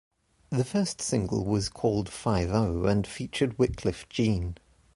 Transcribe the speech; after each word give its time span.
The 0.49 0.63
first 0.65 0.99
single 0.99 1.45
was 1.45 1.69
called 1.69 2.09
"Five-O" 2.09 2.85
and 2.85 3.05
featured 3.05 3.55
Wyclef 3.59 4.09
Jean. 4.09 4.57